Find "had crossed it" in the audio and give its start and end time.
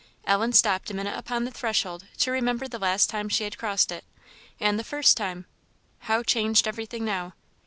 3.43-4.03